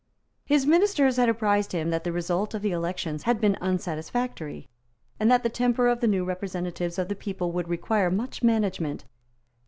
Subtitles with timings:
[0.45, 4.67] His ministers had apprised him that the result of the elections had been unsatisfactory,
[5.19, 9.05] and that the temper of the new representatives of the people would require much management.